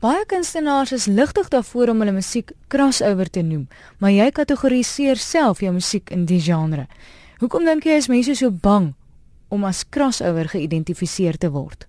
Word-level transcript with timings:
Baie 0.00 0.22
kunstenaars 0.24 0.94
is 0.96 1.04
ligtig 1.12 1.50
daarvoor 1.52 1.90
om 1.92 1.98
hulle 2.00 2.14
musiek 2.16 2.54
crossover 2.72 3.28
te 3.28 3.42
noem, 3.44 3.66
maar 4.00 4.14
jy 4.14 4.30
kategoriseer 4.32 5.18
self 5.20 5.60
jou 5.60 5.74
musiek 5.76 6.08
in 6.16 6.22
die 6.24 6.38
genre. 6.40 6.86
Hoekom 7.42 7.68
dink 7.68 7.84
jy 7.84 7.98
is 8.00 8.08
mense 8.08 8.32
so 8.38 8.48
bang 8.48 8.94
om 9.52 9.66
as 9.68 9.82
crossover 9.92 10.48
geïdentifiseer 10.54 11.36
te 11.36 11.50
word? 11.52 11.84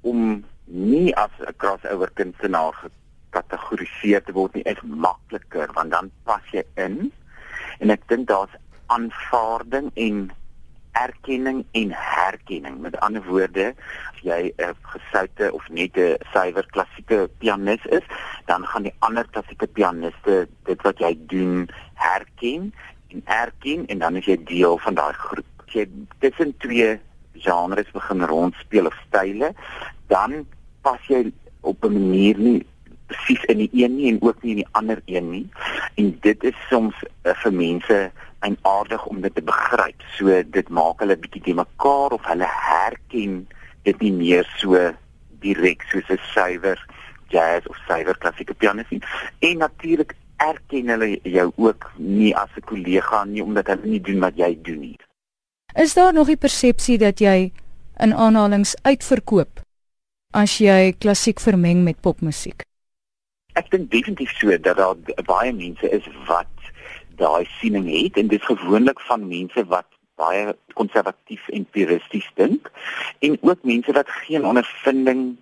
Om 0.00 0.40
nie 0.64 1.12
as 1.12 1.36
'n 1.44 1.52
crossover 1.60 2.08
kunstenaar 2.14 2.72
gekategoriseer 2.80 4.24
te 4.24 4.32
word 4.32 4.54
nie 4.54 4.64
is 4.64 4.80
makliker 4.80 5.68
want 5.76 5.90
dan 5.90 6.10
pas 6.24 6.44
jy 6.52 6.64
in. 6.76 7.12
En 7.80 7.90
ek 7.90 8.08
dink 8.08 8.28
daar's 8.28 8.56
aanvaarding 8.86 9.92
en 9.94 10.32
erkenning 10.92 11.64
en 11.72 11.90
herkenning. 11.92 12.80
Met 12.80 12.98
ander 13.00 13.24
woorde, 13.24 13.74
as 14.12 14.20
jy 14.22 14.52
'n 14.56 14.74
gesoute 14.82 15.52
of 15.52 15.68
net 15.68 15.96
'n 15.96 16.16
suiwer 16.32 16.66
klassieke 16.66 17.30
pianis 17.38 17.84
is, 17.86 18.04
dan 18.46 18.66
gaan 18.66 18.82
die 18.82 18.94
ander 18.98 19.26
klassieke 19.30 19.66
pianiste 19.66 20.48
dit 20.64 20.82
wat 20.82 20.98
jy 20.98 21.18
doen 21.26 21.68
herken 21.94 22.72
en 23.08 23.22
erken 23.24 23.86
en 23.86 23.98
dan 23.98 24.16
is 24.16 24.24
jy 24.24 24.38
deel 24.44 24.78
van 24.78 24.94
daai 24.94 25.12
groep. 25.12 25.46
As 25.66 25.72
jy 25.72 25.88
tussen 26.18 26.56
twee 26.58 27.00
genres 27.34 27.90
begin 27.90 28.24
rondspeel 28.24 28.86
of 28.86 28.96
style, 29.06 29.54
dan 30.06 30.46
pas 30.82 31.00
jy 31.06 31.32
op 31.60 31.84
'n 31.84 31.92
manier 31.92 32.38
nie 32.38 32.66
presies 33.10 33.44
in 33.44 33.58
die 33.58 33.70
een 33.72 33.96
nie 33.96 34.08
en 34.12 34.22
ook 34.22 34.42
nie 34.42 34.50
in 34.50 34.62
die 34.62 34.72
ander 34.78 35.02
een 35.04 35.30
nie. 35.30 35.46
En 35.94 36.18
dit 36.20 36.44
is 36.44 36.56
soms 36.68 36.94
uh, 37.02 37.34
vir 37.42 37.52
mense 37.52 37.98
en 38.40 38.56
aardig 38.62 39.06
om 39.06 39.20
dit 39.20 39.34
te 39.34 39.42
begryp. 39.42 40.02
So 40.16 40.42
dit 40.56 40.68
maak 40.68 41.02
hulle 41.04 41.16
bietjie 41.16 41.42
te 41.42 41.54
mekaar 41.54 42.16
of 42.16 42.24
hulle 42.28 42.48
herken 42.48 43.44
dit 43.88 44.00
nie 44.00 44.12
meer 44.12 44.48
so 44.60 44.78
direk 45.44 45.84
soos 45.90 46.08
'n 46.08 46.20
suiwer 46.32 46.78
jazz 47.28 47.66
of 47.66 47.76
suiwer 47.86 48.16
klassieke 48.18 48.54
pianis 48.54 48.88
nie. 48.90 49.02
En 49.38 49.58
natuurlik 49.58 50.14
erken 50.36 50.88
hulle 50.88 51.18
jou 51.22 51.52
ook 51.56 51.90
nie 51.96 52.36
as 52.36 52.50
'n 52.56 52.64
kollega 52.64 53.24
nie 53.24 53.42
omdat 53.42 53.66
hulle 53.66 53.86
nie 53.86 54.00
doen 54.00 54.20
wat 54.20 54.36
jy 54.36 54.58
doen 54.62 54.80
nie. 54.80 54.96
Is 55.74 55.94
daar 55.94 56.12
nog 56.12 56.26
die 56.26 56.36
persepsie 56.36 56.98
dat 56.98 57.18
jy 57.18 57.52
in 57.98 58.14
aanhalings 58.14 58.74
uitverkoop 58.82 59.60
as 60.30 60.58
jy 60.58 60.92
klassiek 60.98 61.40
vermeng 61.40 61.84
met 61.84 62.00
popmusiek? 62.00 62.62
Ek 63.52 63.70
dink 63.70 63.90
definitief 63.90 64.30
so 64.38 64.58
dat 64.58 64.76
daar 64.76 64.96
baie 65.26 65.52
mense 65.52 65.90
is 65.90 66.06
wat 66.26 66.59
daai 67.20 67.46
siening 67.60 67.86
het 67.90 68.16
en 68.20 68.28
dit 68.32 68.40
is 68.40 68.50
gewoonlik 68.50 69.00
van 69.08 69.28
mense 69.28 69.64
wat 69.72 69.88
baie 70.20 70.56
konservatief 70.76 71.48
en 71.48 71.64
puristies 71.76 72.28
dink 72.40 72.70
en 73.26 73.38
ook 73.40 73.64
mense 73.72 73.92
wat 73.96 74.12
geen 74.24 74.44
ondervinding 74.44 75.36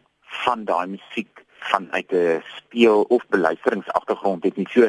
van 0.44 0.64
daai 0.64 0.86
musiek 0.94 1.44
vanuit 1.70 2.12
'n 2.12 2.42
speel 2.56 3.02
of 3.02 3.22
beluisteringsagtergrond 3.28 4.44
het 4.44 4.56
nie. 4.56 4.68
So 4.70 4.88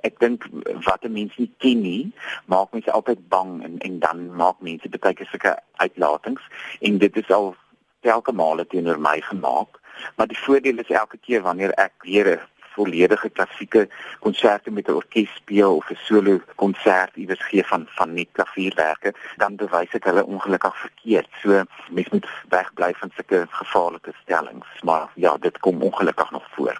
ek 0.00 0.18
dink 0.18 0.46
wat 0.88 1.04
'n 1.04 1.12
mens 1.12 1.36
nie 1.36 1.52
ken 1.58 1.80
nie, 1.80 2.12
maak 2.46 2.72
mense 2.72 2.90
altyd 2.90 3.28
bang 3.28 3.62
en 3.62 3.78
en 3.78 3.98
dan 3.98 4.36
maak 4.36 4.60
mense 4.60 4.88
baie 4.88 5.14
keer 5.14 5.26
sulke 5.26 5.58
uitlatings 5.76 6.42
en 6.80 6.98
dit 6.98 7.16
is 7.16 7.30
al 7.30 7.56
telke 8.00 8.32
male 8.32 8.66
teenoor 8.66 9.00
my 9.00 9.20
gemaak. 9.20 9.80
Maar 10.16 10.26
die 10.26 10.38
voordeel 10.38 10.78
is 10.78 10.90
elke 10.90 11.18
keer 11.18 11.42
wanneer 11.42 11.70
ek 11.70 11.92
weer 11.98 12.48
volledige 12.78 13.30
klassieke 13.36 13.88
konserte 14.24 14.70
met 14.70 14.88
'n 14.88 14.98
orkes 15.00 15.30
speel 15.40 15.76
of 15.76 15.90
'n 15.90 15.98
solo 16.08 16.40
konsert 16.62 17.16
iewers 17.16 17.44
gee 17.50 17.64
van 17.64 17.86
van 17.98 18.14
net 18.14 18.28
klavierwerke, 18.32 19.14
dan 19.36 19.56
bewys 19.56 19.94
ek 19.98 20.04
hulle 20.04 20.24
ongelukkig 20.24 20.76
verkeerd. 20.86 21.30
So 21.42 21.62
mens 21.90 22.08
moet 22.10 22.26
wegbly 22.48 22.92
van 23.00 23.10
sulke 23.16 23.46
gevaarlike 23.50 24.12
stellings, 24.22 24.70
maar 24.82 25.08
ja, 25.14 25.36
dit 25.36 25.58
kom 25.58 25.82
ongelukkig 25.82 26.30
nog 26.30 26.46
voor. 26.54 26.76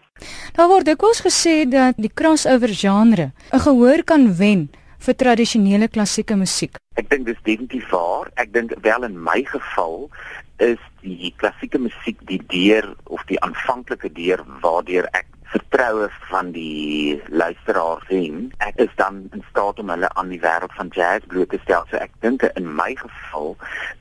Daar 0.53 0.69
word 0.69 0.85
dikwels 0.85 1.21
gesê 1.29 1.69
dat 1.69 1.95
die 1.97 2.15
crossover 2.15 2.69
genre 2.85 3.33
'n 3.53 3.65
gehoor 3.67 4.05
kan 4.05 4.37
wen 4.37 4.71
vir 4.99 5.15
tradisionele 5.15 5.89
klassieke 5.89 6.37
musiek. 6.37 6.77
Ek 6.99 7.09
dink 7.11 7.27
dis 7.27 7.39
definitief 7.43 7.89
waar. 7.91 8.31
Ek 8.35 8.53
dink 8.53 8.75
wel 8.83 9.07
in 9.07 9.23
my 9.23 9.45
geval 9.47 10.11
is 10.59 10.79
die 11.05 11.33
klassieke 11.39 11.79
musiek 11.79 12.19
die 12.27 12.41
deur 12.51 12.91
of 13.07 13.23
die 13.31 13.39
aanvanklike 13.47 14.11
deur 14.13 14.43
waardeur 14.63 15.07
ek 15.15 15.27
vertroue 15.49 16.09
van 16.29 16.51
die 16.53 17.23
luisteraar 17.33 18.03
sien, 18.09 18.49
ek 18.65 18.77
is 18.85 18.93
dan 19.01 19.23
in 19.33 19.45
staat 19.51 19.79
om 19.81 19.93
hulle 19.93 20.11
aan 20.21 20.33
die 20.33 20.41
wêreld 20.43 20.75
van 20.77 20.91
jazz 20.93 21.25
bloot 21.27 21.49
te 21.55 21.61
stel. 21.63 21.87
So 21.91 21.97
ek 22.01 22.13
dink 22.25 22.45
in 22.51 22.69
my 22.81 22.93
geval 23.01 23.55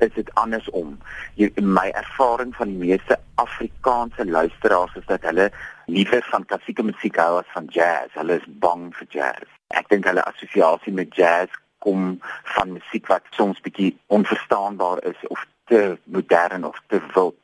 is 0.04 0.12
dit 0.16 0.32
andersom. 0.42 0.98
Jy 1.40 1.52
my 1.64 1.88
ervaring 1.96 2.52
van 2.58 2.74
die 2.74 2.82
meeste 2.82 3.20
Afrikaanse 3.40 4.26
luisteraars 4.26 4.96
is 5.00 5.08
dat 5.08 5.24
hulle 5.30 5.50
liewer 5.88 6.26
van 6.32 6.46
klassieke 6.46 6.84
musiek 6.84 7.20
hou 7.22 7.38
as 7.40 7.56
van 7.56 7.72
jazz. 7.72 8.12
Hulle 8.20 8.42
is 8.42 8.52
bang 8.64 8.90
vir 9.00 9.12
jazz. 9.20 9.56
Ek 9.80 9.88
dink 9.94 10.08
hulle 10.10 10.26
assosiasie 10.28 10.94
met 10.94 11.16
jazz 11.16 11.54
kom 11.86 12.18
van 12.58 12.74
musiek 12.76 13.08
wat 13.08 13.28
soms 13.38 13.60
bietjie 13.64 13.94
onverstaanbaar 14.12 15.04
is 15.08 15.28
of 15.32 15.46
te 15.72 15.98
modern 16.04 16.66
of 16.66 16.80
te 16.88 17.00
wild. 17.14 17.40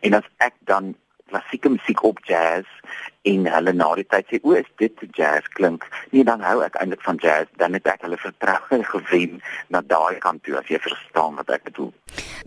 En 0.00 0.18
as 0.18 0.26
ek 0.44 0.56
dan 0.68 0.96
klassieke 1.30 1.70
musiek 1.72 2.02
op 2.04 2.20
jazz 2.28 2.66
en 3.28 3.46
hulle 3.52 3.74
na 3.76 3.88
die 3.98 4.06
tyd 4.08 4.28
sê 4.30 4.40
o, 4.42 4.54
is 4.56 4.68
dit 4.80 5.04
jazz 5.16 5.46
klink? 5.58 5.84
Nee, 6.12 6.24
dan 6.24 6.42
hou 6.44 6.60
ek 6.64 6.78
eintlik 6.80 7.02
van 7.04 7.20
jazz, 7.22 7.50
dan 7.60 7.76
het 7.76 7.86
ek 7.90 8.06
hulle 8.06 8.18
vertroue 8.20 8.80
gewen 8.92 9.38
na 9.74 9.82
daai 9.84 10.18
kant 10.24 10.42
toe 10.46 10.56
as 10.60 10.70
jy 10.72 10.80
verstaan 10.84 11.36
wat 11.40 11.52
ek 11.58 11.66
bedoel. 11.68 11.92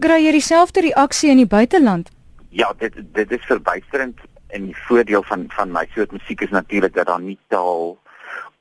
Kry 0.02 0.20
jy 0.26 0.36
dieselfde 0.38 0.86
reaksie 0.88 1.32
in 1.34 1.44
die 1.44 1.50
buiteland? 1.50 2.10
Ja, 2.50 2.72
dit 2.80 2.98
dit 3.16 3.32
is 3.32 3.48
verbuisterend 3.48 4.20
en 4.52 4.72
die 4.72 4.78
voordeel 4.88 5.24
van 5.24 5.46
van 5.56 5.72
my 5.72 5.86
soort 5.96 6.12
musiek 6.12 6.42
is 6.42 6.56
natuurlik 6.56 6.96
dat 6.96 7.08
daar 7.08 7.22
nie 7.22 7.40
taal 7.54 7.98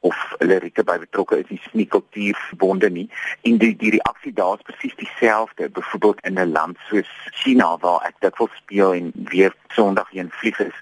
of 0.00 0.34
lirieke 0.38 0.84
by 0.84 0.98
betrokke 0.98 1.38
is 1.38 1.50
nie 1.50 1.60
nie 1.72 1.86
kultuurbonde 1.86 2.90
nie. 2.90 3.08
En 3.42 3.58
die 3.58 3.76
die 3.76 3.90
reaksie 3.96 4.32
daar 4.32 4.56
is 4.58 4.66
presies 4.68 4.96
dieselfde 4.96 5.68
byvoorbeeld 5.68 6.20
in 6.20 6.38
'n 6.38 6.52
land 6.52 6.76
soos 6.88 7.10
China 7.42 7.76
waar 7.78 8.06
ek 8.06 8.16
dit 8.20 8.38
wil 8.38 8.48
speel 8.56 8.94
en 8.94 9.12
weer 9.14 9.54
Sondag 9.68 10.10
heen 10.10 10.30
vlieg 10.30 10.58
is 10.58 10.78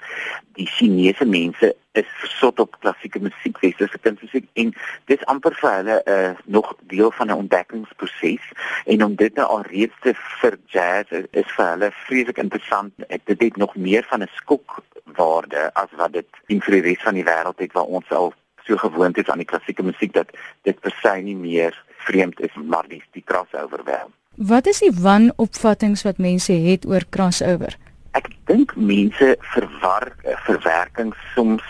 die 0.58 0.66
Chinese 0.66 1.24
mense 1.24 1.76
is 1.92 2.06
versot 2.20 2.60
op 2.60 2.76
klassieke 2.80 3.20
musiek 3.22 3.58
westerse 3.62 3.98
kunstmusiek 3.98 4.46
en 4.62 4.72
dit 5.10 5.14
is 5.18 5.26
amper 5.30 5.54
vir 5.60 5.70
hulle 5.76 5.96
uh, 6.14 6.32
nog 6.44 6.74
deel 6.92 7.10
van 7.10 7.30
'n 7.30 7.40
ontdekkingsproses. 7.42 8.44
En 8.84 9.04
om 9.04 9.14
dit 9.14 9.34
nou 9.34 9.46
al 9.46 9.62
reeds 9.62 9.94
te 10.00 10.14
vir 10.40 10.58
jazz 10.66 11.10
is 11.30 11.48
vir 11.56 11.66
hulle 11.72 11.90
vreeslik 12.06 12.38
interessant. 12.38 12.92
Ek 13.08 13.22
dit 13.24 13.40
het 13.42 13.56
nog 13.56 13.76
meer 13.76 14.04
van 14.10 14.22
'n 14.22 14.30
skok 14.34 14.82
waarde 15.04 15.70
as 15.74 15.90
wat 15.96 16.12
dit 16.12 16.28
in 16.46 16.60
vir 16.60 16.74
die 16.74 16.86
res 16.90 17.02
van 17.02 17.14
die 17.14 17.24
wêreld 17.24 17.58
het 17.58 17.72
waar 17.72 17.90
ons 17.98 18.10
al 18.10 18.34
so 18.68 18.76
gewoond 18.76 19.18
is 19.18 19.28
aan 19.32 19.42
die 19.42 19.48
klassieke 19.48 19.82
musiek 19.82 20.12
dat 20.12 20.30
dit 20.68 20.80
per 20.84 20.94
se 21.02 21.16
nie 21.24 21.36
meer 21.36 21.76
vreemd 22.06 22.40
is 22.40 22.54
maar 22.64 22.86
die 22.88 23.02
die 23.16 23.24
crossover 23.24 23.84
wel. 23.84 24.10
Wat 24.36 24.66
is 24.70 24.78
die 24.84 24.92
wanopvattinge 24.94 25.98
wat 26.04 26.18
mense 26.22 26.52
het 26.52 26.86
oor 26.86 27.04
crossover? 27.10 27.74
Ek 28.18 28.30
dink 28.50 28.76
mense 28.76 29.34
verwar 29.54 30.12
eh, 30.22 30.36
verwerking 30.46 31.14
soms 31.34 31.66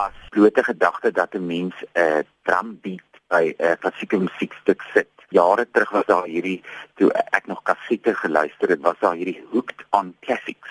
as 0.00 0.14
blote 0.30 0.64
gedagte 0.64 1.12
dat 1.12 1.34
'n 1.34 1.46
mens 1.46 1.74
'n 1.82 2.00
uh, 2.00 2.22
drum 2.48 2.78
beat 2.82 3.10
by 3.28 3.54
'n 3.58 3.64
uh, 3.64 3.76
klassieke 3.80 4.16
musiekstuk 4.16 4.80
sit 4.94 5.12
jare 5.32 5.66
terug 5.70 5.90
was 5.96 6.06
daar 6.06 6.28
hierdie 6.28 6.60
toe 7.00 7.10
ek 7.38 7.46
nog 7.46 7.62
kassette 7.68 8.14
geluister 8.14 8.68
het 8.74 8.84
was 8.86 8.98
daar 9.00 9.18
hierdie 9.18 9.40
hooked 9.52 9.84
on 9.90 10.14
classics 10.20 10.70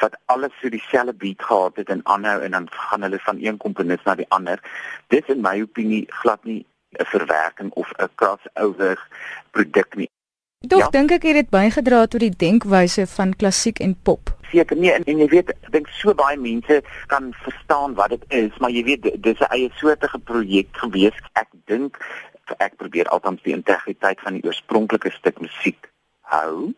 wat 0.00 0.16
alles 0.26 0.52
so 0.60 0.68
dieselfde 0.68 1.14
beat 1.14 1.42
gehad 1.42 1.76
het 1.76 1.88
en 1.88 2.00
aanhou 2.04 2.40
en 2.42 2.50
dan 2.50 2.68
gaan 2.70 3.02
hulle 3.02 3.18
van 3.18 3.38
een 3.40 3.56
komponis 3.56 4.02
na 4.04 4.14
die 4.14 4.28
ander. 4.28 4.62
Dit 5.06 5.28
in 5.28 5.40
my 5.40 5.60
opinie 5.62 6.04
glad 6.22 6.44
nie 6.44 6.64
'n 6.98 7.04
verwerking 7.04 7.70
of 7.72 7.92
'n 7.96 8.08
crossover 8.14 9.08
produk 9.50 9.94
nie. 9.94 10.10
Tog 10.66 10.80
ja? 10.80 10.88
dink 10.90 11.10
ek 11.10 11.22
het 11.22 11.34
dit 11.34 11.50
bygedra 11.50 12.06
tot 12.06 12.20
die 12.20 12.36
denkwyse 12.36 13.06
van 13.06 13.36
klassiek 13.36 13.78
en 13.78 13.96
pop. 14.02 14.32
Seker 14.50 14.76
nee 14.76 14.92
en, 14.92 15.04
en 15.04 15.18
jy 15.18 15.28
weet 15.28 15.52
ek 15.52 15.68
dink 15.70 15.88
so 15.88 16.14
baie 16.14 16.36
mense 16.36 16.80
kan 17.06 17.28
verstaan 17.44 17.94
wat 17.94 18.10
dit 18.10 18.24
is 18.28 18.56
maar 18.58 18.70
jy 18.70 18.82
weet 18.88 19.22
dis 19.22 19.38
'n 19.38 19.52
eie 19.54 19.70
soortige 19.78 20.18
projek 20.18 20.68
gewees. 20.72 21.14
Ek 21.32 21.46
dink 21.70 22.00
ek 22.56 22.76
probeer 22.76 23.08
altyd 23.08 23.44
die 23.44 23.56
integriteit 23.56 24.20
van 24.20 24.38
die 24.38 24.44
oorspronklike 24.44 25.10
stuk 25.10 25.40
musiek 25.40 25.90
hou 26.32 26.74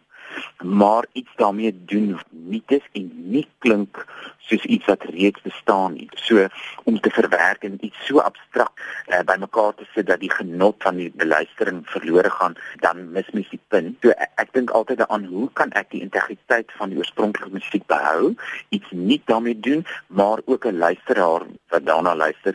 maar 0.62 1.06
iets 1.12 1.30
daarmee 1.36 1.84
doen 1.84 2.20
nie 2.28 2.62
dis 2.66 2.84
en 2.92 3.10
nie 3.14 3.46
klink 3.58 4.06
soos 4.38 4.64
iets 4.64 4.86
wat 4.86 5.02
reeds 5.02 5.42
bestaan 5.42 5.92
nie. 5.92 6.08
So 6.14 6.46
om 6.84 7.00
te 7.00 7.10
verwerk 7.10 7.62
en 7.62 7.78
iets 7.84 8.06
so 8.06 8.18
abstrakt 8.18 8.80
uh, 9.08 9.22
bymekaar 9.26 9.74
te 9.74 9.86
sit 9.94 10.06
dat 10.06 10.20
die 10.20 10.30
genot 10.30 10.82
van 10.82 10.96
die 10.96 11.10
beluistering 11.14 11.82
verlore 11.88 12.30
gaan 12.30 12.56
dan 12.84 13.10
mis 13.12 13.30
mens 13.32 13.50
die 13.50 13.60
punt. 13.68 13.96
So 14.02 14.14
ek, 14.16 14.32
ek 14.44 14.52
dink 14.56 14.74
altyd 14.76 15.02
daaraan 15.02 15.26
hoe 15.30 15.48
kan 15.52 15.72
ek 15.78 15.90
die 15.94 16.02
integriteit 16.04 16.72
van 16.78 16.92
die 16.92 17.00
oorspronklike 17.00 17.52
musiek 17.54 17.86
behou 17.90 18.34
iets 18.68 18.90
nie 18.90 19.20
daarmee 19.30 19.58
doen 19.58 19.86
maar 20.06 20.42
ook 20.44 20.66
'n 20.66 20.78
luisteraar 20.78 21.46
wat 21.68 21.86
daarna 21.86 22.14
luister 22.14 22.54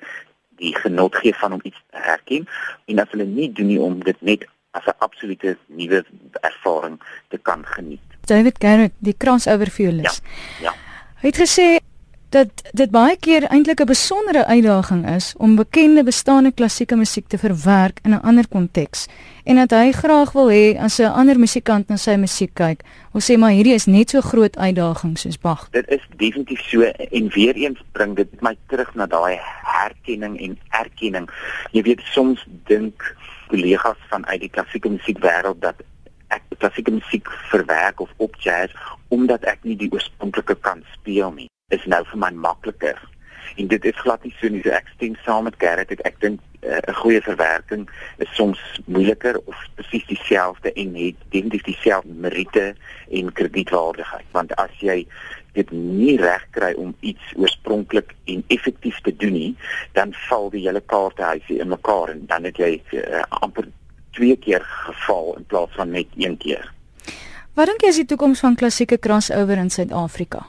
die 0.57 0.75
genot 0.75 1.16
gee 1.16 1.36
van 1.36 1.54
om 1.54 1.60
iets 1.63 1.81
te 1.92 1.98
herken 1.98 2.48
en 2.86 3.00
as 3.00 3.10
hulle 3.10 3.25
nie 3.25 3.52
doen 3.52 3.68
nie 3.68 3.80
om 3.80 4.04
dit 4.04 4.22
net 4.22 4.46
as 4.72 4.86
'n 4.86 4.98
absolute 4.98 5.57
nuwe 5.68 6.06
ervaring 6.42 7.00
te 7.30 7.38
kan 7.38 7.66
geniet. 7.66 8.02
David 8.25 8.56
Garrett, 8.60 8.94
die 8.98 9.16
crossover 9.18 9.69
violist. 9.69 10.22
Ja. 10.60 10.72
Ja. 10.72 10.74
Hy 11.22 11.28
het 11.28 11.40
gesê 11.40 11.80
dat 12.36 12.50
dit 12.75 12.92
baie 12.92 13.16
keer 13.18 13.44
eintlik 13.48 13.80
'n 13.81 13.86
besondere 13.86 14.46
uitdaging 14.46 15.04
is 15.16 15.34
om 15.38 15.56
bekende 15.56 16.04
bestaande 16.04 16.52
klassieke 16.52 16.96
musiek 16.96 17.28
te 17.28 17.38
verwerk 17.38 18.00
in 18.04 18.12
'n 18.12 18.22
ander 18.22 18.48
konteks 18.48 19.07
en 19.44 19.56
dat 19.56 19.72
hy 19.72 19.92
graag 19.92 20.31
wil 20.31 20.50
hê 20.50 20.78
as 20.80 21.00
'n 21.00 21.16
ander 21.19 21.40
musikant 21.40 21.88
na 21.88 21.98
sy 21.98 22.16
musiek 22.16 22.54
kyk, 22.54 22.84
ons 23.12 23.31
sê 23.31 23.38
maar 23.38 23.52
hierdie 23.52 23.74
is 23.74 23.86
net 23.86 24.10
so 24.10 24.22
groot 24.22 24.57
uitdaging 24.57 25.18
soos 25.18 25.40
Bach. 25.40 25.68
Dit 25.72 25.88
is 25.90 26.02
definitief 26.18 26.62
so 26.62 26.81
en 27.12 27.30
weer 27.30 27.56
eens 27.56 27.80
bring 27.92 28.16
dit 28.16 28.42
my 28.42 28.57
terug 28.68 28.96
na 28.96 29.06
daai 29.06 29.40
herkenning 29.75 30.38
en 30.42 30.57
erkenning. 30.80 31.27
Jy 31.75 31.86
weet 31.89 32.04
soms 32.13 32.45
dink 32.69 33.04
kollegas 33.51 34.00
vanuit 34.10 34.42
die 34.42 34.51
klassieke 34.54 34.89
musiekwêreld 34.89 35.62
dat 35.62 35.83
ek 36.33 36.48
klassieke 36.57 36.94
musiek 36.95 37.30
verwerk 37.51 38.00
of 38.01 38.13
op 38.18 38.36
jazz 38.42 38.74
omdat 39.13 39.45
ek 39.45 39.62
nie 39.63 39.77
die 39.77 39.92
oorspronklike 39.94 40.57
kan 40.66 40.81
speel 40.95 41.31
nie. 41.36 41.50
Is 41.74 41.86
nou 41.89 42.01
vir 42.10 42.22
my 42.22 42.31
makliker. 42.33 42.98
En 43.56 43.69
dit 43.72 43.86
is 43.86 44.01
glad 44.01 44.24
nie 44.25 44.33
so 44.39 44.50
nie. 44.50 44.63
So 44.66 44.74
ek 44.75 44.89
stem 44.95 45.16
saam 45.25 45.45
met 45.48 45.57
Gerrit. 45.62 45.94
Ek, 45.94 46.01
ek 46.10 46.19
dink 46.24 46.42
'n 46.65 46.89
uh, 46.89 46.95
goeie 46.95 47.21
verwerking 47.21 47.89
is 48.17 48.35
soms 48.35 48.59
moeiliker 48.85 49.39
of 49.45 49.56
presies 49.75 50.06
dieselfde 50.06 50.73
en 50.73 50.95
het 50.95 51.15
definitief 51.29 51.63
dieselfde 51.63 52.13
meriete 52.13 52.75
en 53.12 53.33
kredietwaardigheid 53.33 54.25
want 54.31 54.56
as 54.56 54.73
jy 54.79 55.06
dit 55.53 55.71
nie 55.71 56.17
reg 56.19 56.44
kry 56.51 56.73
om 56.73 56.95
iets 57.00 57.33
oorspronklik 57.35 58.13
en 58.25 58.44
effektief 58.47 59.00
te 59.01 59.15
doen 59.15 59.33
nie 59.33 59.56
dan 59.94 60.13
val 60.27 60.50
die 60.50 60.65
hele 60.67 60.81
kaarthuisie 60.81 61.59
in 61.59 61.71
mekaar 61.71 62.09
en 62.09 62.25
dan 62.27 62.44
het 62.44 62.57
jy 62.57 62.81
uh, 62.91 63.23
amper 63.29 63.68
twee 64.15 64.35
keer 64.35 64.63
geval 64.63 65.35
in 65.38 65.45
plaas 65.45 65.71
van 65.75 65.91
net 65.91 66.07
een 66.18 66.38
keer. 66.38 66.71
Wat 67.56 67.69
dink 67.71 67.83
jy 67.83 67.91
is 67.94 68.01
die 68.01 68.09
toekoms 68.11 68.41
van 68.44 68.56
klassieke 68.59 69.00
crossover 69.00 69.59
in 69.59 69.71
Suid-Afrika? 69.71 70.45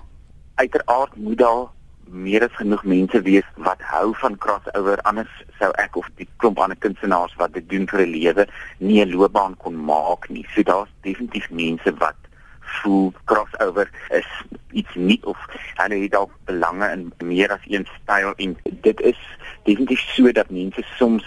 Uiteraard 0.54 1.16
moet 1.16 1.38
daar 1.38 1.66
meer 2.06 2.44
as 2.44 2.54
genoeg 2.58 2.84
mense 2.84 3.20
wees 3.22 3.46
wat 3.56 3.80
hou 3.80 4.14
van 4.20 4.36
crossover 4.38 5.00
anders 5.02 5.32
sou 5.58 5.70
ek 5.82 5.96
of 5.96 6.06
die 6.20 6.28
klomp 6.36 6.58
ander 6.62 6.78
kunstenaars 6.78 7.34
wat 7.40 7.52
dit 7.52 7.68
doen 7.68 7.86
vir 7.90 8.00
'n 8.06 8.12
lewe 8.12 8.46
nie 8.78 9.00
'n 9.04 9.10
loopbaan 9.10 9.56
kon 9.56 9.74
maak 9.74 10.28
nie. 10.28 10.46
So 10.54 10.62
daar's 10.62 10.92
definitief 11.02 11.50
mense 11.50 11.94
wat 11.98 12.16
voel 12.60 13.12
crossover 13.24 13.90
is 14.10 14.28
iets 14.70 14.94
nie 14.94 15.20
of 15.22 15.38
hulle 15.74 16.00
het 16.02 16.12
dalk 16.12 16.32
belange 16.44 16.90
in 16.92 17.12
meer 17.24 17.52
as 17.52 17.64
een 17.64 17.86
styl 18.02 18.32
en 18.36 18.56
dit 18.64 19.00
is 19.00 19.20
definitief 19.64 20.00
so 20.14 20.32
dat 20.32 20.50
mense 20.50 20.82
soms 20.98 21.26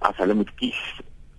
as 0.00 0.16
hulle 0.16 0.34
moet 0.34 0.54
kies 0.60 0.82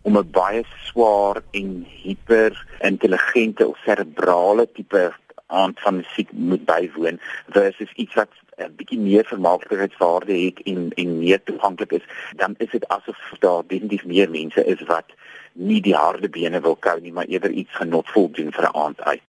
om 0.02 0.18
'n 0.18 0.32
baie 0.32 0.64
swaar 0.86 1.42
en 1.52 1.86
hiper 1.90 2.66
intelligente 2.80 3.68
of 3.68 3.78
cerebrale 3.86 4.68
tipe 4.74 5.14
aand 5.48 5.80
van 5.80 5.96
musiek 5.96 6.32
moet 6.32 6.66
bywoon 6.66 7.20
versus 7.48 7.92
iets 7.96 8.14
wat 8.14 8.30
'n 8.58 8.76
bietjie 8.76 9.00
meer 9.00 9.26
vermaaklikheidswaarde 9.26 10.34
het 10.46 10.62
en 10.64 10.92
en 10.96 11.18
meer 11.18 11.44
toeganklik 11.44 11.92
is 11.92 12.06
dan 12.36 12.56
is 12.58 12.70
dit 12.72 12.88
asof 12.88 13.18
daar 13.40 13.64
definitief 13.68 14.06
meer 14.06 14.30
mense 14.30 14.66
is 14.66 14.82
wat 14.82 15.06
nie 15.54 15.82
die 15.82 15.96
harde 15.96 16.30
bene 16.30 16.62
wil 16.62 16.76
kou 16.76 17.00
nie 17.02 17.12
maar 17.12 17.26
eerder 17.26 17.52
iets 17.52 17.76
genotvol 17.76 18.32
doen 18.32 18.52
vir 18.52 18.64
'n 18.64 18.76
aand 18.84 19.02
uit 19.02 19.22